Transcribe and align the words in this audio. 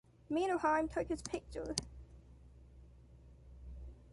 Mannerheim 0.31 0.87
took 0.87 1.09
his 1.09 1.21
picture. 1.21 1.75